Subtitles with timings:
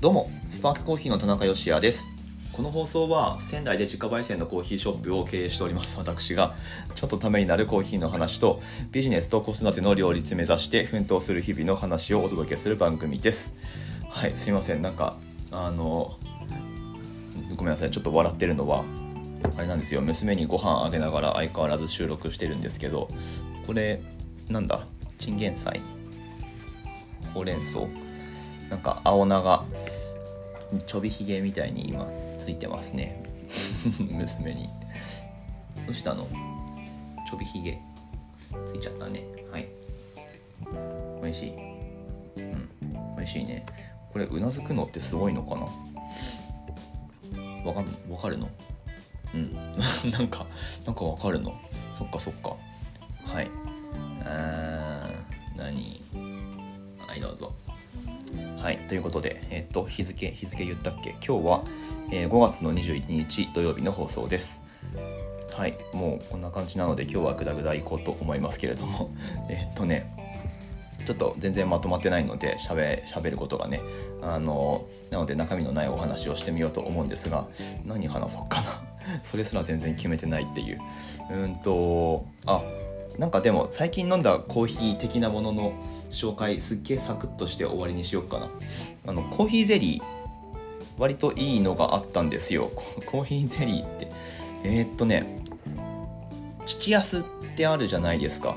[0.00, 2.08] どうもスパークコーヒーの田中芳也です。
[2.52, 5.98] この放送は仙台で自家焙煎のコーヒーショップを経営しております。
[5.98, 6.54] 私が
[6.94, 13.56] ちょっとためになるコーヒーの話とビジネスと子育ての両立目指して奮闘する日々の話をお届けする番組です。
[14.08, 14.82] はいすいません。
[14.82, 15.16] なんか
[15.50, 16.16] あの
[17.56, 17.90] ごめんなさい。
[17.90, 18.84] ちょっと笑ってるのは
[19.56, 20.00] あれなんですよ。
[20.00, 23.08] 娘にご飯あげながら相変わらず収録してるんですけど
[23.66, 24.00] これ
[24.48, 24.78] なんだ？
[25.18, 25.82] チンゲン菜？
[27.34, 27.88] ほうれん草？
[28.70, 29.64] なんか青菜が
[30.86, 32.06] ちょびひげみたいに今
[32.38, 33.22] ついてますね。
[33.98, 34.68] 娘に。
[35.86, 36.26] どうしたの？
[37.28, 37.78] ちょびひげ。
[38.66, 39.24] ついちゃったね。
[39.50, 39.68] はい。
[41.22, 41.52] 美味しい。
[42.36, 42.68] うん。
[43.16, 43.64] 美味しいね。
[44.12, 45.62] これうなずくのってすごいのかな？
[47.64, 48.48] わかんわかるの？
[49.34, 49.52] うん。
[50.12, 50.46] なんか
[50.84, 51.54] なんかわかるの？
[51.92, 52.56] そっかそっか。
[53.24, 53.50] はい。
[54.24, 56.02] あー何？
[57.06, 57.52] はいどうぞ。
[58.60, 61.10] はいということでえっと日付日付言ったっけ？
[61.24, 61.64] 今日は、
[62.10, 64.62] えー5月の21日土曜日の放送です。
[65.52, 69.10] はいもうこんな感じなので今日はグダグダいこうと思いますけれども。
[69.48, 70.12] えっとね
[71.06, 73.80] ちょっと全然まとまってないのでしゃべることがね
[74.20, 77.46] あのなので中身のないお話をしてみようと思うんですが
[77.86, 78.82] 何話そうかな。
[79.22, 80.80] それすら全然決めてないっていう。
[81.32, 82.62] うんとあ
[83.18, 85.72] なんかでも最近飲んだコーヒー的なものの
[86.10, 88.48] 紹介すっげえサクッとして終わりにしようかな。
[89.06, 90.02] あのコーヒーゼリー
[90.98, 92.70] 割といいのがあったんですよ。
[93.06, 94.08] コーヒーゼリーって。
[94.64, 95.42] えー、っとね
[96.64, 97.22] 父安っ
[97.56, 98.56] てあるじゃないですか。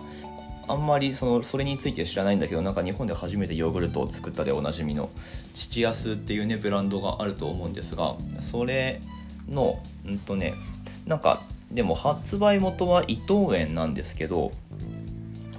[0.68, 5.10] あんまりそのそれについて知らないんだけどなんか日本で初めてヨーグルトを作ったでおなじみの
[5.54, 9.02] 父安っていうねブランドがあると思うんですがそれ
[9.50, 10.54] のうんとね
[11.08, 11.42] なんか
[11.74, 14.52] でも発売元は伊藤園なんですけど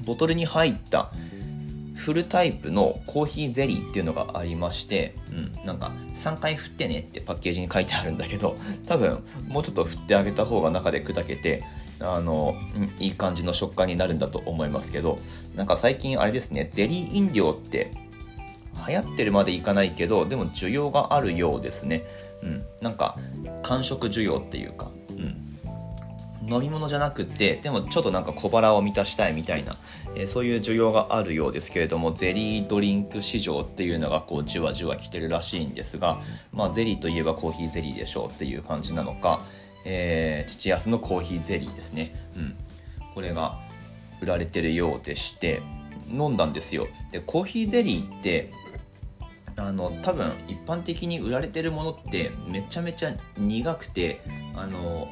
[0.04, 1.10] ボトルに入った
[1.94, 8.56] フルタイプのコーヒーゼリーっていうのがありまして、うん、なんか3回振ってねってパッケージに書いてあるんだけど
[8.86, 11.62] 多分もうちょっと振ってあげた方が中で砕けて
[12.00, 12.56] あの、
[12.98, 15.20] いい感じの食感になるんだと思いますけど
[15.54, 17.92] なんか最近あれですねゼリー飲料って
[18.88, 22.04] 流行ってるまでいかないけどでも需要があるようですね、
[22.42, 23.16] うん、なんか
[23.62, 25.36] 間食需要っていうか、うん、
[26.48, 29.76] 飲み物じゃなくてでもちょっとなんか小腹を満たしたいみたいな、
[30.16, 36.18] えーそういう需要があるようですけれどもゼリードリンク市場っていうのがこうじわじわ来てるらしいんですが、
[36.52, 39.42] まあ、ゼリーといえばコーヒーゼリーでしょうっていう感じなのか、
[39.84, 42.56] えー、父安のコーヒーゼリーですね、うん、
[43.14, 43.58] これが
[44.20, 45.62] 売られてるようでして
[46.08, 46.88] 飲んだんですよ。
[47.10, 48.50] でコーヒーゼリーって
[49.56, 54.20] あの多分一般的に売られてるものってめちゃめちゃ苦くて
[54.54, 55.08] あの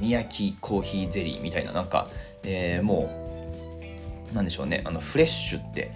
[0.00, 2.08] 炭焼きコーヒーゼリーみたいななんか、
[2.42, 5.90] えーもうなんでしょうねあのフレッシュって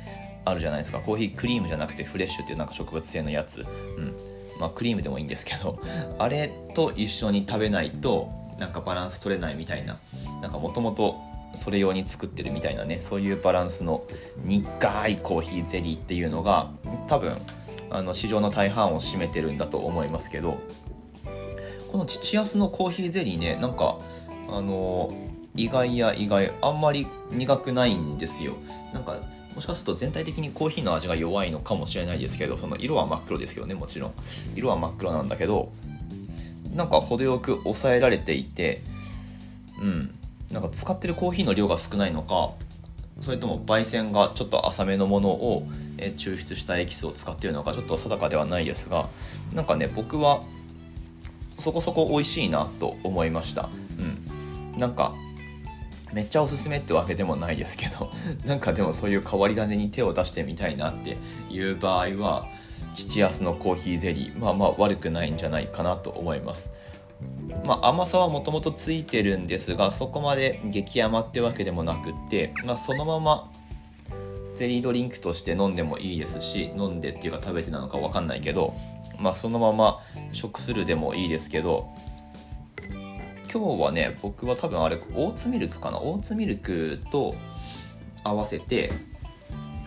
[0.45, 1.01] あるじゃないですか。
[1.01, 3.67] コーヒークリームじゃなくてフレッシュっていうなんか植物性のやつ、
[3.97, 4.15] うん。
[4.59, 5.79] まあ、クリームでもいいんですけど
[6.19, 8.29] あれと一緒に食べないと
[8.59, 9.99] なんかバランス取れないみたいな。
[10.41, 11.17] なんかもともと
[11.55, 13.01] それ用に作ってるみたいなね。
[13.01, 14.03] そういうバランスの
[14.45, 16.71] 苦いコーヒーゼリーっていうのが
[17.09, 17.37] 多分
[17.91, 20.59] あの市場の大半を占めてるんだと思いますけど
[21.91, 23.99] この父安のコーヒーゼリーねなんか
[24.49, 25.13] あの
[25.55, 28.55] 意外や意外あんまり苦くないんですよ。
[28.93, 29.19] なんか
[29.55, 34.13] もしかすると全体的にコーヒーの味が弱いのかもしれないですけどその色は真っ黒ですよねもちろん。
[34.55, 35.73] 色は真っ黒なんだけど
[36.75, 38.83] なんか程よく抑えられていて
[39.81, 40.15] うん。
[40.53, 42.53] なんか使ってるコーヒーの量が少ないのか
[43.21, 45.67] それとも焙煎がちょっと浅めのものを
[45.99, 49.09] え抽出したエキスを使っているのかちょっと定かではないですが
[49.55, 50.43] なんかね僕は
[51.59, 53.69] そこそこ美味しいなと思いました。
[53.99, 54.79] うん。
[54.79, 55.13] なんか
[56.13, 58.11] めっちゃおすすめってわけでもないですけど
[58.47, 61.17] なんかでもそういう変わり種に手を出してみたいなって
[61.51, 62.47] いう場合は
[62.95, 66.73] 父安のコーヒーゼリーまあまあ悪くないんじゃないかなと思います。
[67.65, 73.51] まあ、甘さはもともとついてるんですがそこまで激甘ってわけでもなくって、まあ、そのまま
[74.55, 78.75] ゼリードリンクとして飲んでもいいですし飲んでっていうか食べてなのか分かんないけど、
[79.19, 80.01] まあ、そのまま
[80.33, 81.89] 食するでもいいですけど
[83.53, 85.99] 今日はね僕は多分あれオーツミルクかな？
[86.01, 87.35] オーツミルクと
[88.23, 88.93] 合わせて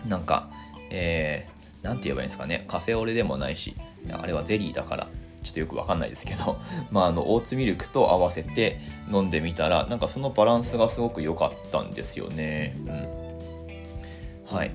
[0.06, 0.50] なんか
[0.90, 2.64] えー、て言えばいいんですかね？
[2.68, 3.76] カフェオレでもないし
[4.10, 5.08] あれはゼリーだから。
[5.42, 6.58] ちょっとよくわかんないですけど、
[6.90, 8.80] まあ、あのオーツミルクと合わせて
[9.12, 12.76] 飲んでみたらなんかそのバランスがすごく良かったんですよね。
[12.86, 14.70] うん、はい。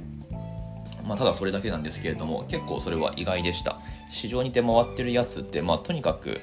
[1.06, 3.80] まあ、ただそれだけなんですけれども結構それは意外でした。
[4.10, 6.42] 市場に出回ってるやつって、まあ、とにかく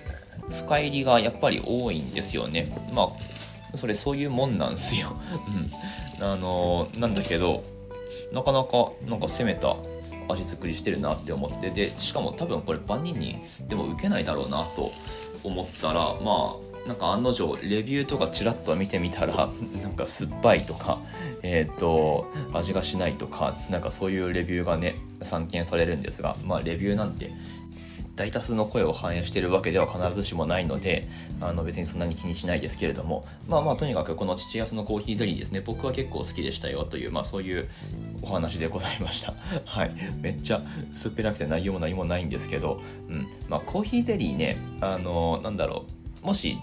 [0.50, 2.66] 深入りがやっぱり多いんですよね。
[2.94, 3.34] まあ
[3.76, 5.16] それそういうもんなんですよ、
[6.20, 7.62] うん、あのなんだけど
[8.32, 9.76] なかなかなんか攻めた
[10.28, 13.38] 味作りしてるなって思ってでしかも多分これ万人に
[13.68, 14.92] でも受けないだろうなと
[15.42, 19.48] 思ったらまあなんか案の定レビューとかちらっと見てみたら
[19.82, 20.98] なんか酸っぱいとか
[21.42, 27.30] えっ、と味がしないとかなんかそういうレビューがね散見されるんですがまあレビューなんて
[28.16, 31.08] 大多数の声を反映しているわけでは必ずしもないので
[31.40, 37.68] あの別にそんなに気にしないですけれどもまあまあとにかくこの父安のコーヒーゼリーですね僕は結構好きでしたよというまあそういう
[38.22, 39.34] お話でございました。
[39.66, 39.90] はい。
[40.20, 40.62] めっちゃ
[40.94, 43.26] 酸っぱくて内容も何もないんですけど、うん。
[43.48, 45.84] まあ、コーヒーゼリーねあのなんだろ
[46.22, 46.26] う。
[46.26, 46.58] もし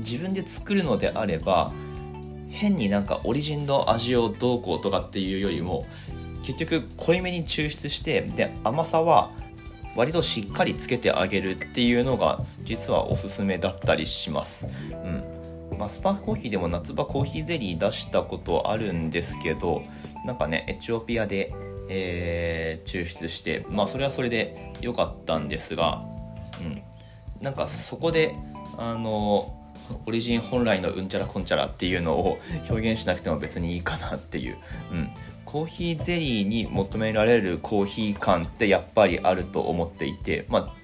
[0.00, 1.72] 自分で作るのであれば
[2.50, 5.86] 変になんかオリジンの味をどうこうとかっていうよりも
[6.42, 9.30] 結局濃いめに抽出してで甘さは
[9.96, 14.68] 割としっかりつけてあげるっていうのが実はおすすめだったりします。
[14.90, 15.40] うん
[15.78, 19.82] まあ、スパークコーヒーでも夏場コーヒーゼリー出したことあるんですけど
[20.26, 21.54] なんかねエチオピアで、
[21.88, 26.02] えー、抽出してまあそれはそれで良かったんですが、
[26.60, 26.82] うん、
[27.40, 28.34] なんかそこで
[28.76, 29.59] あの
[30.06, 32.38] オリジン本来のうんちゃらこんちゃらっていうのを
[32.68, 34.58] 表現しなくても別にいいかなっていう、
[34.92, 35.10] うん、
[35.44, 40.74] コーヒーゼリーに求められるコーヒー感ってやっぱりあると思っていて、まあ、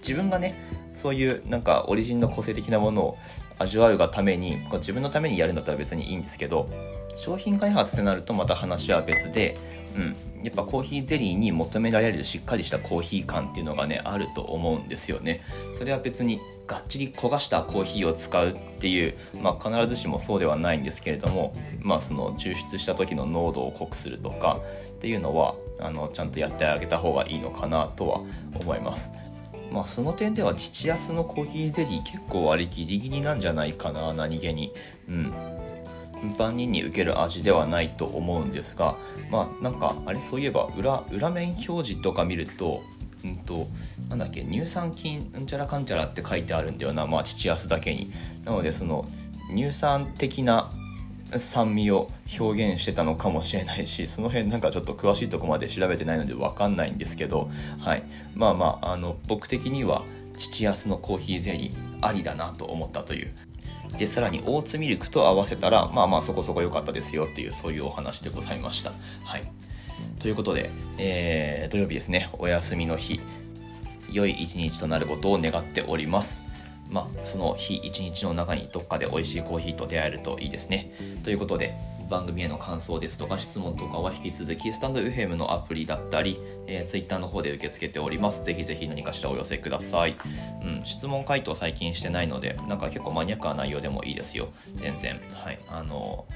[0.00, 0.56] 自分がね
[0.96, 3.18] そういうなんかオリジンの個性的なものを
[3.58, 6.68] 味わうがために自分のためにやるんだったら別にいいんですけど
[7.14, 9.56] 商品開発ってなるとまた話は別で、
[9.96, 15.42] うん、やっぱコーヒーゼリーに求められるしっかりしたコーヒー感っていうのがねあると思うんですよね。
[15.74, 24.60] それは別にがっちり焦がしたコーヒーを使うっていう、まあ、必ずしもそうではないんですけれども、まあ、その抽出した時の濃度を濃くするとか
[24.90, 28.20] っていうのはあのちゃんとやってあげた方がいいのかなとは
[28.60, 29.12] 思います。
[29.70, 34.72] まあその点では父安のコーヒーゼリー結構割りギリギリなんじゃないかな何気に。
[35.08, 35.32] うん。
[36.38, 38.96] 万人に受ける味ではないと思うんですが
[39.30, 42.82] まあなんかあれそういえば裏裏面表示とか見ると
[43.24, 43.68] うんと
[44.08, 48.10] なんだっけ乳酸菌うんちゃらかんちゃらって書いてあるんだよなまあ父安だけに。
[48.44, 49.06] なのでその
[49.54, 50.70] 乳酸的な
[51.36, 58.02] 酸味を表現してたのかもしれないし その辺なんかちょっと詳しいとこまで調べてないので分かんないんですけど、はい、
[58.34, 60.04] まあまああの僕的には
[60.36, 63.30] 父安のコーヒーゼリーありだなと思ったという。
[63.98, 68.92] でさらにオーツミルクと合わせたらまあまあそこそこ良かったですよっていうそういうお話でございました。
[69.24, 69.44] はい。
[70.18, 72.28] ということで、えー、土曜日ですね。
[72.38, 73.20] お休みの日。
[74.12, 76.44] 良い一日となることを願っております。
[76.90, 80.90] まあ、その日一日の中にどっかで美味しいコーヒーと出会えるといいですね。
[81.22, 81.74] ということで、
[82.08, 88.44] 番組への感想ですとか質問とかは引き続きスタンド FM のアプリだったり、えー、Twitter の方で受け付けております。
[88.44, 90.16] ぜひぜひ何かしらお寄せください。
[90.62, 94.48] うん、質問回答最近してないので、なんか結構マニアックな内容でもいいですよ。
[94.76, 95.20] 全然。
[95.34, 95.58] はい。
[95.68, 96.26] あの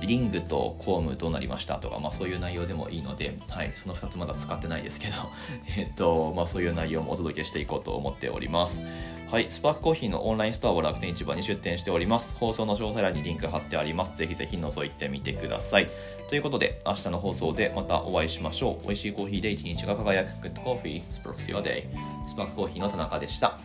[0.00, 1.76] リングとコームどうなりました？
[1.78, 5.14] とか、まあ、そういう内容でもいいので、はい、その2つまだ使ってないですけど、
[5.78, 8.82] えっとまあ、そういう内容もお届けしていこうと思っております。
[9.30, 12.34] はい、スパークコーヒーのオンラインストアを楽天市場に出店しております。
[12.36, 14.14] 放送の詳細欄にリンク貼ってあります。
[14.18, 15.88] ぜひぜひ覗いてみてください。
[16.28, 18.86] ということで、明日の放送でまたお会いしましょう。
[18.86, 21.86] 美味しいコーヒーで一日が輝く Good Coffee Sparks Your Day。
[22.26, 23.58] スパークコーヒーの田中でした。